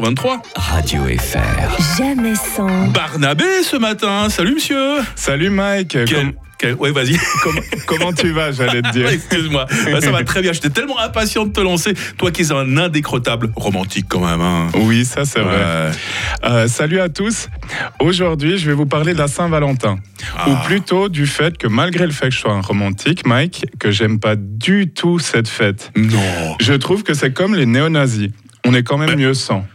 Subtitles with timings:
[0.00, 0.42] 23.
[0.56, 1.98] Radio FR.
[1.98, 2.88] Jamais sans.
[2.88, 4.28] Barnabé ce matin.
[4.28, 5.00] Salut monsieur.
[5.14, 5.90] Salut Mike.
[6.06, 6.06] Quel-
[6.58, 7.18] quel- Ouais, vas-y.
[7.42, 9.66] Com- comment tu vas, j'allais te dire Excuse-moi.
[9.90, 10.52] Bah, ça va très bien.
[10.52, 11.92] J'étais tellement impatient de te lancer.
[12.16, 14.40] Toi qui es un indécrottable romantique quand même.
[14.40, 14.68] hein.
[14.74, 15.90] Oui, ça c'est vrai.
[16.44, 17.48] Euh, salut à tous.
[18.00, 19.96] Aujourd'hui, je vais vous parler de la Saint-Valentin.
[20.38, 20.50] Ah.
[20.50, 23.90] Ou plutôt du fait que malgré le fait que je sois un romantique, Mike, que
[23.90, 25.90] j'aime pas du tout cette fête.
[25.96, 26.56] Non.
[26.60, 28.30] Je trouve que c'est comme les néo-nazis.
[28.64, 29.66] On est quand même mieux sans.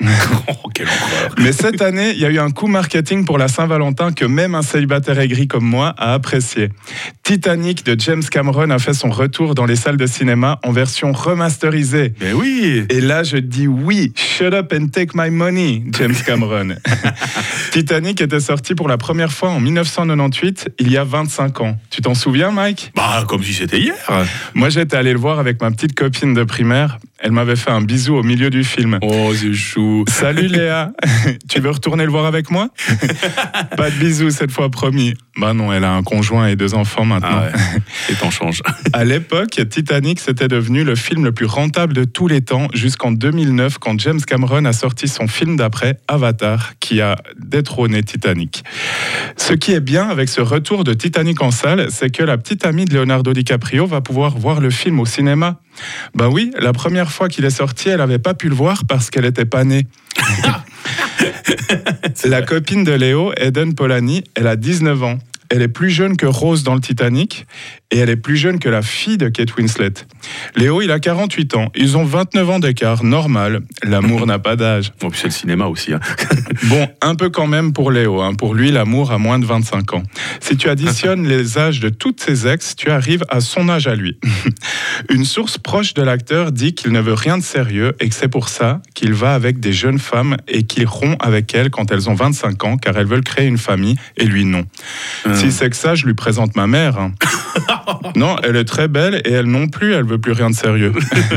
[0.48, 1.32] Oh.
[1.38, 4.54] Mais cette année, il y a eu un coup marketing pour la Saint-Valentin que même
[4.54, 6.70] un célibataire aigri comme moi a apprécié.
[7.26, 11.10] Titanic de James Cameron a fait son retour dans les salles de cinéma en version
[11.10, 12.12] remasterisée.
[12.20, 12.84] Mais oui.
[12.88, 16.76] Et là, je dis oui, shut up and take my money, James Cameron.
[17.72, 21.76] Titanic était sorti pour la première fois en 1998, il y a 25 ans.
[21.90, 22.92] Tu t'en souviens, Mike?
[22.94, 23.96] Bah, comme si c'était hier.
[24.54, 26.98] Moi, j'étais allé le voir avec ma petite copine de primaire.
[27.18, 28.98] Elle m'avait fait un bisou au milieu du film.
[29.02, 30.04] Oh, c'est chou.
[30.06, 30.92] Salut Léa,
[31.48, 32.68] tu veux retourner le voir avec moi?
[33.76, 35.14] Pas de bisous cette fois, promis.
[35.38, 37.42] Bah non, elle a un conjoint et deux enfants maintenant.
[37.42, 37.82] Ah ouais.
[38.10, 38.62] Et t'en changes.
[38.92, 43.12] À l'époque, Titanic c'était devenu le film le plus rentable de tous les temps jusqu'en
[43.12, 48.64] 2009 quand James Cameron a sorti son film d'après Avatar qui a détrôné Titanic.
[49.36, 52.64] Ce qui est bien avec ce retour de Titanic en salle, c'est que la petite
[52.64, 55.60] amie de Leonardo DiCaprio va pouvoir voir le film au cinéma.
[56.14, 59.10] Ben oui, la première fois qu'il est sorti, elle n'avait pas pu le voir parce
[59.10, 59.86] qu'elle n'était pas née.
[62.24, 65.18] La copine de Léo, Eden Polani, elle a 19 ans.
[65.50, 67.46] Elle est plus jeune que Rose dans le Titanic
[67.90, 69.92] et elle est plus jeune que la fille de Kate Winslet.
[70.56, 71.70] Léo, il a 48 ans.
[71.76, 73.60] Ils ont 29 ans d'écart, normal.
[73.84, 74.92] L'amour n'a pas d'âge.
[75.00, 75.92] Bon, puis c'est le cinéma aussi.
[75.92, 76.00] hein.
[76.64, 78.20] Bon, un peu quand même pour Léo.
[78.22, 78.34] hein.
[78.34, 80.02] Pour lui, l'amour a moins de 25 ans.
[80.40, 83.94] Si tu additionnes les âges de toutes ses ex, tu arrives à son âge à
[83.94, 84.18] lui.
[85.10, 88.28] Une source proche de l'acteur dit qu'il ne veut rien de sérieux et que c'est
[88.28, 92.10] pour ça qu'il va avec des jeunes femmes et qu'il rompt avec elles quand elles
[92.10, 94.64] ont 25 ans car elles veulent créer une famille et lui non.
[95.34, 96.98] Si c'est que ça, je lui présente ma mère.
[96.98, 97.12] hein.
[98.16, 100.92] non, elle est très belle et elle non plus, elle veut plus rien de sérieux.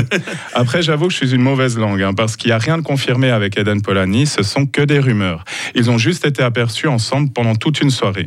[0.54, 2.82] Après, j'avoue que je suis une mauvaise langue hein, parce qu'il n'y a rien de
[2.82, 5.44] confirmé avec Eden Polani, ce sont que des rumeurs.
[5.74, 8.26] Ils ont juste été aperçus ensemble pendant toute une soirée.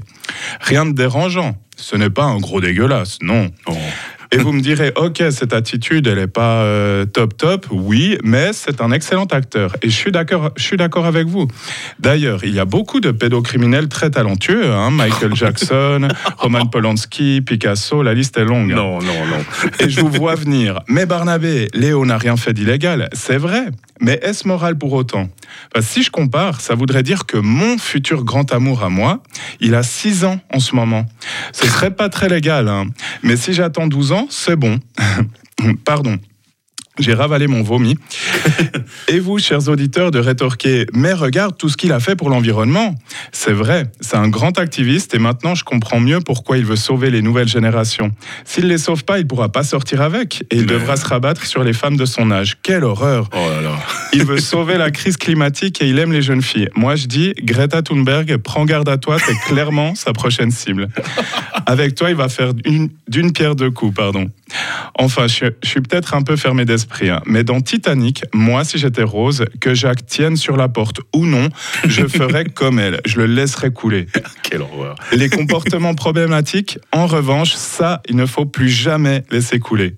[0.62, 1.58] Rien de dérangeant.
[1.76, 3.50] Ce n'est pas un gros dégueulasse, non.
[3.66, 3.76] Oh.
[4.34, 8.52] Et vous me direz, ok, cette attitude, elle n'est pas euh, top top, oui, mais
[8.52, 9.76] c'est un excellent acteur.
[9.84, 11.48] Et je suis d'accord, je suis d'accord avec vous.
[12.00, 16.08] D'ailleurs, il y a beaucoup de pédocriminels très talentueux, hein, Michael Jackson,
[16.38, 18.72] Roman Polanski, Picasso, la liste est longue.
[18.72, 19.70] Non, non, non.
[19.80, 20.80] Et je vous vois venir.
[20.88, 23.68] Mais Barnabé, Léo n'a rien fait d'illégal, c'est vrai.
[24.00, 25.30] Mais est-ce moral pour autant?
[25.80, 29.22] Si je compare, ça voudrait dire que mon futur grand amour à moi,
[29.60, 31.06] il a 6 ans en ce moment.
[31.52, 32.86] Ce serait pas très légal, hein.
[33.22, 34.80] mais si j'attends 12 ans, c'est bon.
[35.86, 36.18] Pardon.
[37.00, 37.98] J'ai ravalé mon vomi.
[39.08, 42.96] Et vous, chers auditeurs, de rétorquer Mais regarde tout ce qu'il a fait pour l'environnement.
[43.32, 47.10] C'est vrai, c'est un grand activiste et maintenant je comprends mieux pourquoi il veut sauver
[47.10, 48.12] les nouvelles générations.
[48.46, 51.46] S'il les sauve pas, il pourra pas sortir avec et il Mais- devra se rabattre
[51.46, 52.58] sur les femmes de son âge.
[52.62, 53.76] Quelle horreur Oh là là.
[54.14, 56.70] Il veut sauver la crise climatique et il aime les jeunes filles.
[56.76, 60.88] Moi, je dis Greta Thunberg, prends garde à toi, c'est clairement sa prochaine cible.
[61.66, 64.30] Avec toi, il va faire une- d'une pierre deux coups, pardon.
[65.00, 68.78] Enfin, je, je suis peut-être un peu fermé d'esprit, hein, mais dans Titanic, moi, si
[68.78, 71.50] j'étais Rose, que Jacques tienne sur la porte ou non,
[71.88, 73.02] je ferais comme elle.
[73.06, 74.08] Je le laisserais couler.
[74.44, 74.96] Quelle horreur.
[75.12, 79.96] Les comportements problématiques, en revanche, ça, il ne faut plus jamais laisser couler.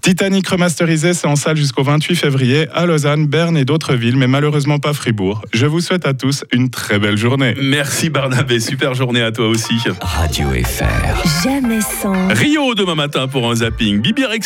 [0.00, 4.26] Titanic remasterisé, c'est en salle jusqu'au 28 février à Lausanne, Berne et d'autres villes, mais
[4.28, 5.42] malheureusement pas Fribourg.
[5.52, 7.54] Je vous souhaite à tous une très belle journée.
[7.60, 8.60] Merci Barnabé.
[8.60, 9.74] Super journée à toi aussi.
[10.00, 10.99] Radio FR.
[11.42, 12.28] Jamais sans.
[12.28, 14.00] Rio demain matin pour un zapping.
[14.00, 14.24] Bibi